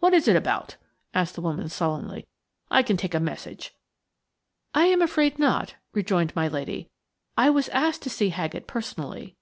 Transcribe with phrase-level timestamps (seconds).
[0.00, 0.76] "What is it about?"
[1.14, 2.26] asked the woman, sullenly.
[2.70, 3.74] "I can take a message."
[4.74, 6.90] "I am afraid not," rejoined my lady.
[7.38, 9.34] "I was asked to see Haggett personally."